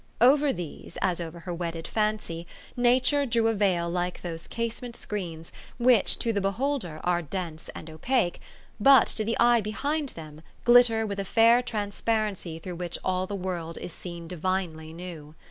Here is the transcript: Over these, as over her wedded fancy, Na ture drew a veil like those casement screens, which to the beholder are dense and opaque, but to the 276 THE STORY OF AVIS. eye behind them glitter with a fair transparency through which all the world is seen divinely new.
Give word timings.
Over 0.19 0.51
these, 0.51 0.97
as 1.03 1.21
over 1.21 1.41
her 1.41 1.53
wedded 1.53 1.87
fancy, 1.87 2.47
Na 2.75 2.97
ture 2.97 3.27
drew 3.27 3.45
a 3.49 3.53
veil 3.53 3.87
like 3.87 4.23
those 4.23 4.47
casement 4.47 4.95
screens, 4.95 5.51
which 5.77 6.17
to 6.17 6.33
the 6.33 6.41
beholder 6.41 6.99
are 7.03 7.21
dense 7.21 7.69
and 7.75 7.87
opaque, 7.87 8.39
but 8.79 9.05
to 9.09 9.23
the 9.23 9.35
276 9.35 9.35
THE 9.35 9.35
STORY 9.37 9.51
OF 9.51 9.53
AVIS. 9.53 9.59
eye 9.59 9.61
behind 9.61 10.09
them 10.15 10.43
glitter 10.65 11.05
with 11.05 11.19
a 11.19 11.23
fair 11.31 11.61
transparency 11.61 12.57
through 12.57 12.77
which 12.77 12.97
all 13.03 13.27
the 13.27 13.35
world 13.35 13.77
is 13.77 13.93
seen 13.93 14.27
divinely 14.27 14.91
new. 14.91 15.35